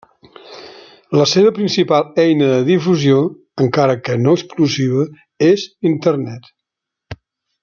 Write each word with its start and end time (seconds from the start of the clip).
La 1.19 1.27
seva 1.33 1.51
principal 1.57 2.07
eina 2.23 2.47
de 2.53 2.63
difusió, 2.69 3.19
encara 3.67 3.99
que 4.09 4.19
no 4.25 4.35
exclusiva, 4.41 5.07
és 5.53 5.71
Internet. 5.95 6.53